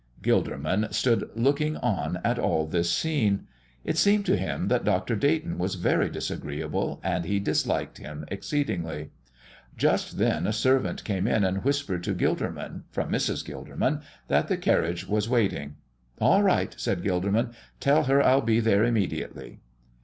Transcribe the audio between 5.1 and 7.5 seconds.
Dayton was very disagreeable, and he